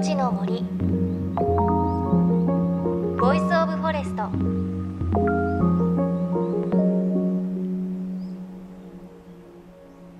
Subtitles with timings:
[0.00, 0.62] 命の森。
[3.20, 4.30] Voice of Forest。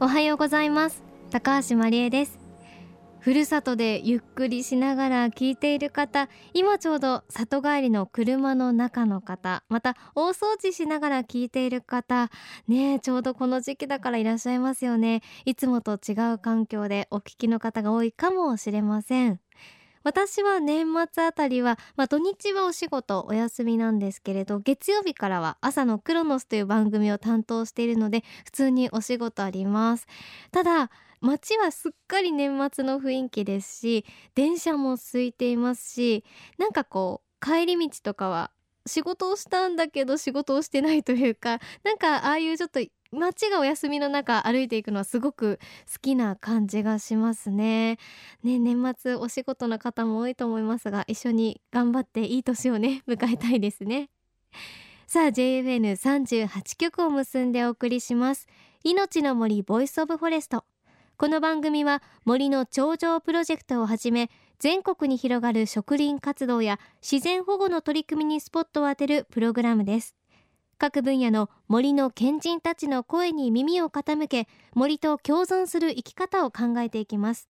[0.00, 1.02] おはようございます。
[1.30, 2.38] 高橋真理恵です。
[3.20, 12.30] ふるさとでゆっくりしながら聞いている方今ちょうど里帰りの車の中の方また大掃除しながら聞いている方
[12.66, 15.22] ねちょうどこの時期だからいらっしゃいますよね。
[15.44, 19.40] いつもと違う環境でお聞きの方が多いかもしれません。
[20.02, 30.06] 私は年末あたりは、まあ、土日はお仕事お休みなんですけれど月曜日からは朝のクロノスという番組を担当しているので普通にお仕事あります。
[30.52, 30.90] ただ
[31.20, 36.24] 街はすっかり年末の雰囲気ですし電車も空いていますし
[36.56, 38.50] なんかこう帰り道とかは
[38.86, 42.80] 仕事をしたんだけど仕事をしてないというかなんかああいうちょっと
[43.12, 45.58] 街がお休みの中歩いていくのはすごく
[45.92, 47.98] 好きな感じがしますね。
[48.44, 54.10] ね年末お仕事の方も多いと思いますが一緒に頑張っていい年をね 迎えたいですね。
[55.06, 58.46] さあ JFN38 曲を結んでお送りします。
[58.84, 60.64] 命の森 Voice of Forest
[61.18, 70.16] この番組は森の頂上プロジェクトをはじめ全国に広がる植林活動や自然保護の取り組みにスポットを当てるプログラムです
[70.80, 77.50] 各分野の森の賢人たちの声に耳を傾け森と共存する生き方を考えていきます。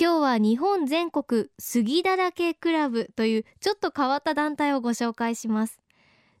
[0.00, 5.80] 今日は日本全国杉だらけクラブというちょっと変わった団体をご紹介します。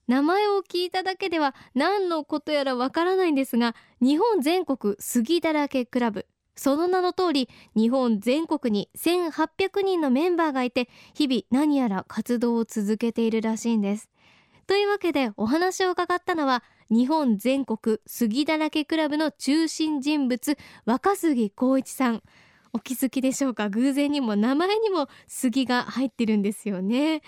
[0.06, 6.28] 名前を聞いただけでは何のことやらわからないんですが日本全国杉だらけクラブ。
[6.54, 14.08] その名の通り日本全国に1800人のメンバーがいて日々何やら活動を続けているらしいんです。
[14.66, 22.22] というわけでお話を伺ったのは日本全国杉だらけクラブの中心人物若杉光一さん。
[22.72, 23.68] お気づきでしょうか？
[23.68, 27.22] 偶然にも名前にも杉が入ってるんですよね。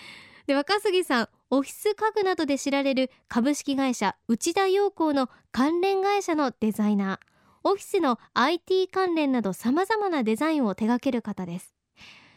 [0.49, 7.37] で若杉さんオフィス家具などで知られる株式会社内田洋行の関連会社のデザイナー。
[7.63, 11.76] オフィスの IT 関連などさまざまなデザインを手掛ける方です。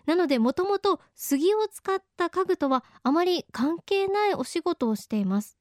[0.09, 5.59] なのでもともと杉を使った家具とはあまり関係ないお仕事をしています。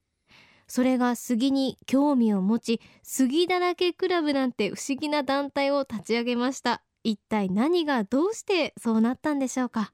[0.67, 6.81] それが杉に興味を持ち杉だらけクラブなんて不思議な団体を立ち上げました。
[7.03, 9.93] 一体何がどうしてそうなったんでしょうか？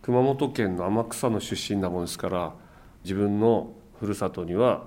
[0.00, 2.54] 熊本県の天草の出身なもんですから
[3.04, 4.86] 自分のふるさとには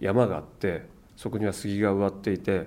[0.00, 2.66] 山があってそこには杉が植わっていて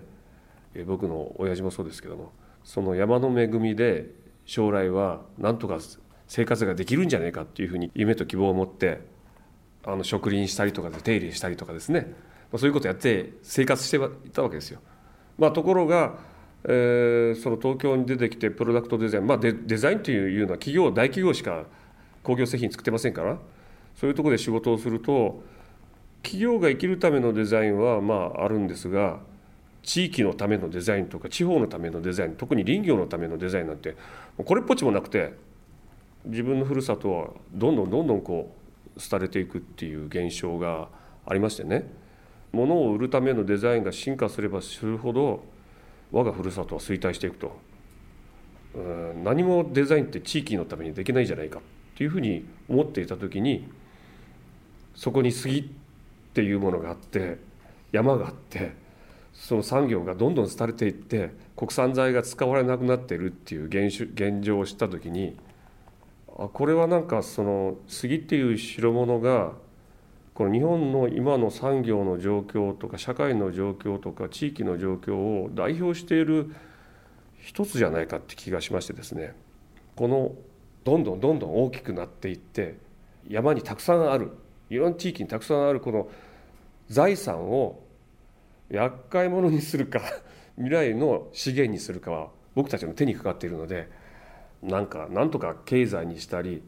[0.88, 2.32] 僕の親父もそうですけども
[2.64, 5.80] その山の恵みで将来はなんとか
[6.28, 9.02] 生活ができるんじゃないかっていうふうに夢と希望を持って
[9.86, 12.14] あの植林したりとかで手入れしたりとかですね
[12.56, 14.80] そういうことをやって生活していたわけですよ。
[15.40, 16.20] まあ、ところが
[16.66, 21.66] えー、その東京に出てきてプロダクトデザイン、まあデ、デザインというのは企業大企業しか
[22.24, 23.38] 工業製品作ってませんから
[23.96, 25.44] そういうところで仕事をすると
[26.22, 29.20] 企業が生きるためのデザインはまああるんですが
[29.84, 33.96] 地域のためのデザインとか地方のためのデザイン特に林業のためのデザインなんて
[34.44, 35.34] これっぽっちもなくて
[36.26, 38.56] 自分のふるさとはどんどんどんどんこ
[38.96, 40.88] う廃れていくっていう現象が
[41.26, 41.90] ありましてね。
[42.54, 45.44] 物を売るためのデザインが進化すればするほど
[46.12, 47.58] 我がふるさとは衰退していくと。
[49.24, 51.62] 何もデザインって地域のためにできないじゃないかっ
[51.96, 53.68] ていうふうに思っていた時に
[54.96, 55.64] そこに杉っ
[56.34, 57.38] ていうものがあって
[57.92, 58.74] 山があって
[59.34, 65.36] その産業がどんどん廃れていって国産材が使われなくなってるっていう現現状を知った時に
[66.38, 69.54] あこれはなんかその杉っていう代物が
[70.34, 76.56] この日本の今の産業の状況とか社会の状況とか地域の状況を代表している
[77.40, 79.36] 一つじゃないかって気がしましてですね。
[79.96, 80.32] この
[80.84, 82.78] どんどんどんどん大きくなっていって
[83.28, 84.32] 山にたくさんある
[84.70, 86.10] いろんな地域にたくさんあるこの
[86.90, 87.83] 財産を
[88.70, 90.02] 厄介者にするか
[90.56, 93.90] 未来の資源にするかは僕たちの手にかかっているので
[94.62, 96.64] なんかなんとか経済にしたり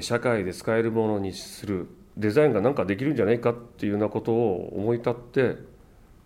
[0.00, 5.56] 社会で使えるものにするデザインが何かできるんじゃないかっていうようなことを思い立って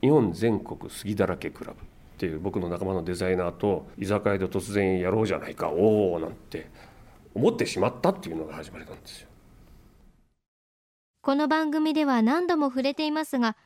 [0.01, 1.85] 日本全国杉だらけクラブっ
[2.19, 6.69] ていう僕の仲間のデザイナーと居酒屋で突然やろうじゃないかおおなんて
[7.35, 9.29] 思ってしまったっていうのが始まりなんですよ。
[11.21, 13.57] この番組では何度も触れていますが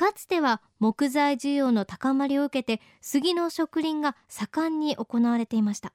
[0.00, 5.92] かつては木材需要の高まりを受けて杉の植林が盛んに行われていました。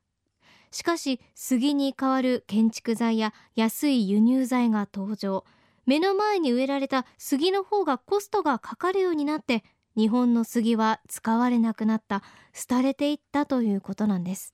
[0.70, 5.44] しかし杉に代わる建築材や安い輸入材が登場。
[5.88, 9.64] 目の前に植えられた杉の方がコストがかかるようになって
[9.98, 12.22] 日本の杉は使われなくなった
[12.70, 14.54] 廃れていったということなんです。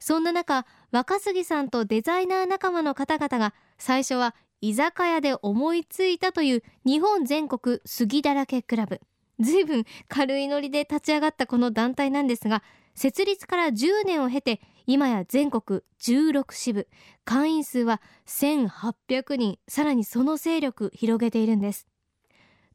[0.00, 9.00] そんな中若杉さんとデザイナー仲間の方々が最初は居酒屋で思いついたという日本全国杉だらけクラブ。
[9.38, 12.62] 随分軽いノリで立ち上がったこの団体なんですが
[12.94, 16.88] 設立から10年を経て今や全国16支部。
[17.24, 21.86] 会員数は1800人さらにその勢力広げているんです。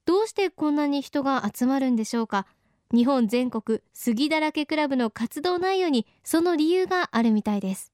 [0.06, 2.45] どうしてこんなに人が集まるんでしょうか。
[2.94, 7.94] 日本全国杉だらけクラブの活動内容にその理由があるみたいです。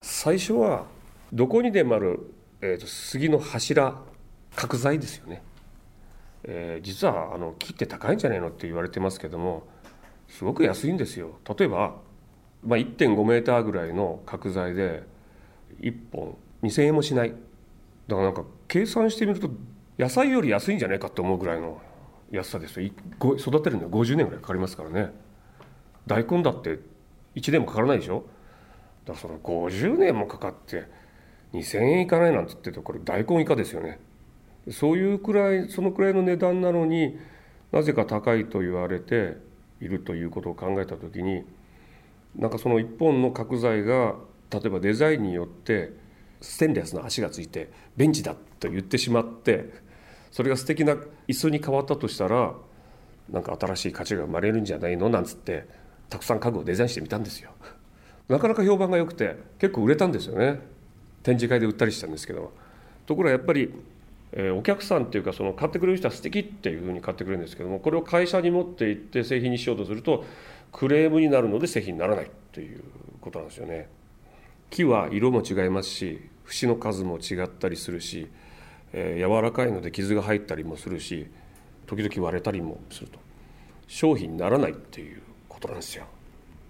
[0.00, 0.86] 最初は
[1.32, 3.96] どこにでもある、えーと、杉の柱
[4.54, 5.42] 角材ですよね、
[6.44, 9.66] えー、実はあの木って高いんじゃないのって言われてますけども
[10.28, 11.38] すごく安いんですよ。
[11.58, 11.96] 例えば、
[12.64, 15.02] まあ、1.5メーターぐらいの角材で
[15.80, 17.30] 1本2,000円もしない。
[17.30, 19.50] だからなんか計算してみると
[19.98, 21.82] 野菜より安いんじゃないかって思うぐらいの
[22.30, 22.90] 安さですよ。
[23.36, 25.12] 育てるのは50年ぐらいかかりますからね。
[26.06, 26.78] 大根だって
[27.34, 28.24] 1年もかからないでしょ。
[29.04, 30.86] だからその50年もかかって
[31.52, 34.00] 2,000円いかないなんて言ってるとこれ大根以下ですよね。
[34.70, 37.18] そういうくらいそのくらいの値段なのに
[37.72, 39.36] なぜか高いと言われて
[39.80, 41.44] いるということを考えた時に
[42.36, 44.14] なんかその一本の角材が
[44.50, 45.92] 例えばデザインによって
[46.40, 49.70] ステンレスの足がついてベンチだと言ってしまって
[50.30, 50.94] それが素敵な
[51.28, 52.54] 椅子に変わったとしたら
[53.30, 55.66] なんか新しい価値が生まれるんじゃないのなんつって
[56.08, 57.50] たくさん家具をデザインしてみたんですよ。
[58.28, 60.60] なかなか評判が良くて結構売れたんですよね。
[61.22, 62.52] 展示会で売ったりしたんですけど
[63.06, 63.72] ところがやっぱり、
[64.32, 70.24] えー、お客さんっていうかその買ってくれる人は素敵っていうふうに買ってくれるんですけどもこれを会社に持って行って製品にしようとすると
[70.72, 72.82] クレームになるので製品にならないという
[73.20, 73.88] ことなんですよね。
[74.70, 78.28] 木は色も違いますし節の数も違ったりするし
[78.92, 81.26] えー、柔らかいので傷が入ったりもするし
[81.86, 83.18] 時々割れたりもすると。
[83.88, 86.04] 商品にならないっていうことなんですよ。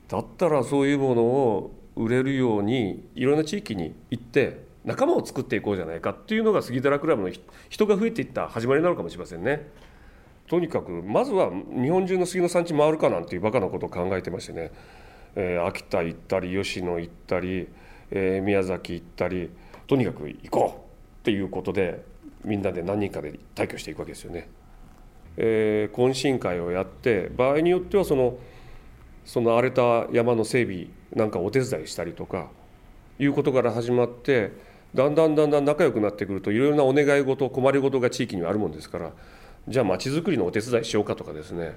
[0.09, 7.31] だったらそういうものを売れるようにいろんな地域に行って仲間を作っていこうじゃないかっていうのが杉寺クラブの
[7.69, 9.69] 人が増えていった始まりなのかもしれませんね
[10.49, 14.73] とにかくまずは日本中の杉の産地回るかなんていうバカなことを考えてましてね、
[15.37, 17.69] えー、秋田行ったり吉野行ったり、
[18.11, 19.51] えー、宮崎行ったり
[19.87, 22.05] とにかく行こうっていうことで
[22.45, 24.49] みんなで何人かで退去していくわけですよね。
[25.37, 28.37] えー、懇親会をやって場合によってはその
[29.25, 32.49] その荒れた山の整備なんかお手伝いしたりとか
[33.19, 34.53] いうことから始まって
[34.95, 39.13] だんだんだんだん仲良くなってくるといろいろなお願い事困り事が地域にはあるもんですから
[39.69, 41.77] じゃあ町づくりのお手伝いしようかとかですね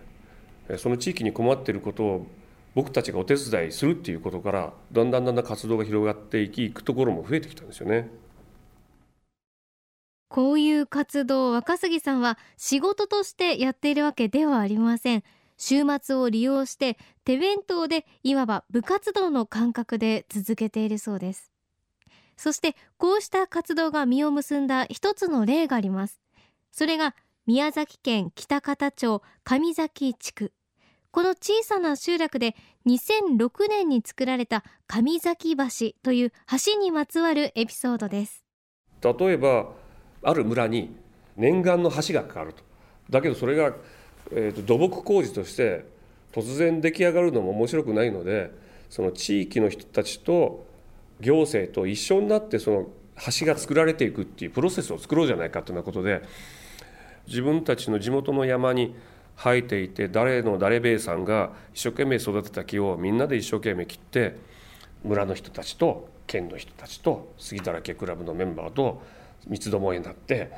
[0.78, 2.28] その地域に困っていることを
[2.74, 8.10] 僕たちがお手伝いするっていうことからだんだんだんだん活動が広がっていきいくところも増えてきたんですよね。
[10.28, 15.24] こういう活動若杉さんは仕事としてやっているわけではありません
[15.58, 21.52] 週末を利用して手弁当でいわば部活動の感覚で続けているそうです。
[22.38, 26.22] そしてこうした活動が実を結んだ一つの例があります。
[26.72, 27.16] それが
[27.46, 30.52] 宮崎県北方町上崎地区。
[31.12, 32.56] この小さな集落で
[32.88, 36.34] 2006年に作られた上崎橋という
[36.66, 38.44] 橋にまつわるエピソードです。
[39.02, 39.70] 例えば
[40.24, 40.94] ある村に
[41.38, 42.64] 念願の橋がかかると。
[43.10, 43.76] だけどそれが、
[44.32, 45.86] えーと、土木工事として
[46.34, 48.52] 突然出来上がるのも面白くないので
[48.90, 50.66] その地域の人たちと
[51.22, 52.88] 行政と一緒になってその
[53.40, 56.22] 橋が作られていくっていうプロセスを作ろうじゃないかというようなことで
[57.28, 58.96] 自分たちの地元の山に
[59.38, 64.36] 生えていて誰の誰兵衛さんが一生懸命育てた木をみんなで一生懸命切って
[65.04, 69.02] 村の人たちと県の人たちと杉だらけクラブのメンバーと
[69.48, 70.52] 三つどもえになって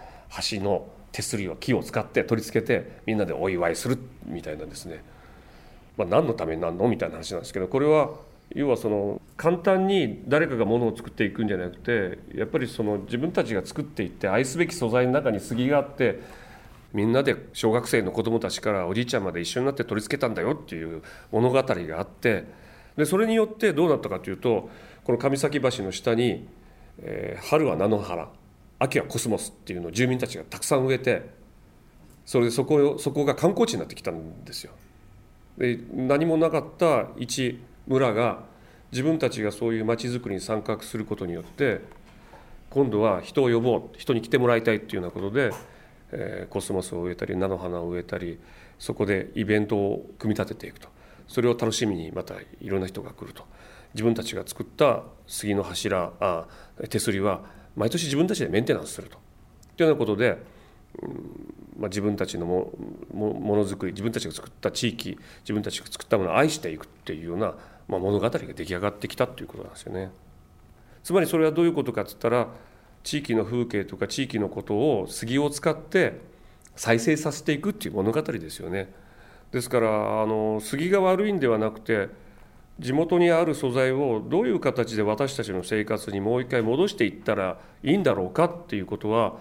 [0.51, 5.03] 橋の手すりを木を使って取り付けてみんなでお祝いするみたいなですね、
[5.97, 8.11] まあ、何のためになんのみたいな話なんですけどこれは
[8.55, 16.21] 要はその簡単に誰かがものを作っていくんじゃなくてやっぱりその自分たちが作っていって愛すべき素材の中に杉があって
[16.93, 22.45] みんなで小学生の子どもたちからおじいちゃんまで一緒になって取り付けたんだよっていう物語があって
[22.95, 24.69] でそれによってどうなったかというと
[25.03, 26.47] この上崎橋の下に、
[26.99, 28.29] えー、春は菜の花。
[28.79, 31.29] 秋はコスモスっていうのを住民たちがたくさん植えて
[32.25, 34.73] それでそこそこが観光地になってきたんですよ。
[35.57, 38.43] で何もなかった一村が
[38.91, 41.81] 自分たちがそういう町づくりに参画することによって
[42.69, 45.51] 今度は人を呼ぼう人に来てもらいたいっていうようなことで、
[46.11, 48.39] えー、コスモスを植えたり菜の花を植えたり
[48.77, 50.89] そこでイベントを組み立てていくと
[51.27, 53.43] それを楽しみにまたいろんな人が来ると
[53.93, 56.45] 自分たちが作った杉の柱あ
[56.89, 57.41] 手すりは
[57.77, 59.17] 毎年自分たちでメンテナンスすると。
[59.77, 60.43] というようなことで、
[61.01, 62.71] うんまあ、自分たちのも
[63.13, 67.53] のづくり自分たちが作った地域自分たちが作ったものを愛していくっていうような
[67.87, 70.11] まあ、物語が出来上がってきたっていうことなんですよね。
[71.03, 72.47] つまりそれはどういうことかっつったら
[73.03, 76.19] 地域の風景とか地域のことを杉を使って
[76.75, 78.93] 再生させていくっていう物語ですよね。
[79.51, 82.09] ですからあの杉が悪いんではなくて
[82.79, 89.35] 地元にある素材をどういう形で私たちの生活にもう一回戻していったらいいんだろうかっていうことは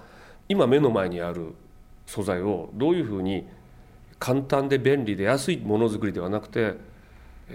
[0.49, 1.55] 今目の前にある
[2.07, 3.47] 素材をどういうふうに
[4.19, 6.75] 簡単で便利で安いものづくりではなくて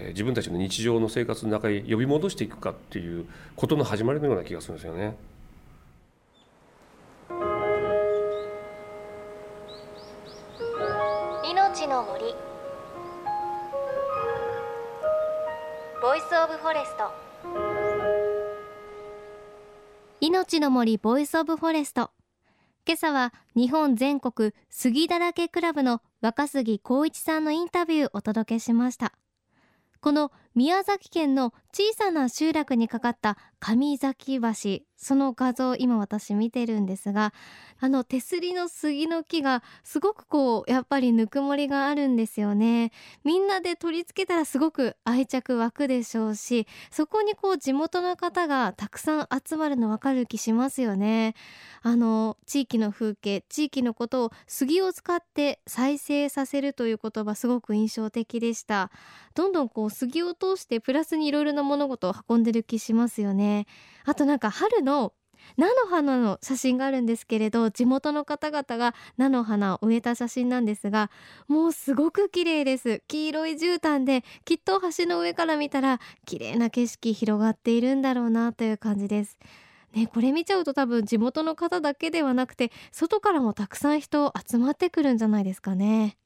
[0.09, 5.15] 自分たちの日常の生活の中に呼び戻していくかっていうことの始まりのような気がするんですよね。
[16.71, 17.11] ォレスト。
[20.21, 22.11] 命の森 Voice of Forest。
[22.87, 29.11] 今朝は日本全国杉だらけクラブの若杉光一さんのインタビューをお届けしました。
[29.99, 37.33] この宮崎県の小さな集落にかかった上崎橋その画像今私見てるんですが
[37.79, 42.91] あの手すりの杉の木がすごくこうやっぱりぬくもりがあるんですよね。
[43.23, 51.33] みんなで取り付けたらすごく愛着湧くでしょうしそこにこう地元の方がたくさん集まるの分かる気しますよね。
[51.81, 58.91] あの地域の風景地域のことを杉を使って再生させるという言葉すごく印象的でした。
[59.33, 63.65] どんどんこう杉を通してプラスにいろいろな物事を運んでる気しますよね。
[64.05, 65.13] あとなんか春の
[65.57, 71.09] 菜の花の写真があるんですけれど地元の方々が菜の花を植えた写真なんですが
[71.47, 73.01] もうすごく綺麗です。
[73.07, 79.37] 黄色い絨毯できっと橋の上から見たら綺麗な景色広がっているんだろうなという感じです。
[79.93, 86.17] ね、これ見ちゃうと多分地元の方だけではなくて外からもたくさん人集まってくるんじゃないですかね。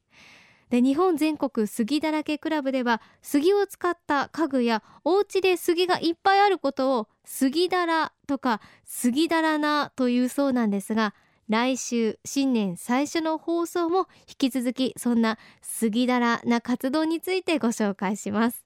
[0.70, 11.14] で日本全国杉だらけクラブでは杉を使った家具やお家で杉がいっぱいあることを杉だらとか杉だらなというそうなんですが
[11.48, 18.66] 来週新年最初の放送も引き続きそんな杉だらな活動についてご紹介します。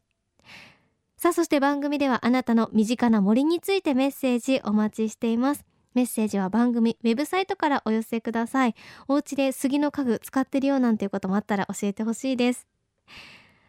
[1.17, 5.65] さあそして番組ではあなたの身近な森についてメッセージお待ちしています。
[5.99, 8.75] メッセージは番組ウェブサイトからお寄せください。
[9.09, 12.67] お家で杉の家具使ってるよなんていうこともあったら教えてほしいです。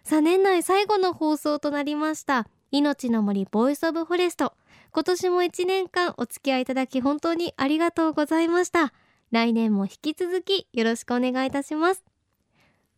[0.04, 2.46] さあ年内最後の放送となりました。
[2.70, 4.54] 命の森 Voice of Forest。
[4.92, 8.92] 今年も1年間お付き合いいただき本当にありがとうございました。
[9.32, 12.04] 来年も引き続きよろしくお願いいたします。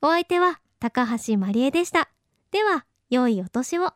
[0.03, 2.11] お相手は高橋まりえでした。
[2.51, 3.95] では良いお年を。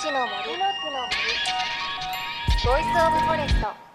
[0.00, 0.67] 命の森
[2.68, 3.87] ボイスオブフォレスト。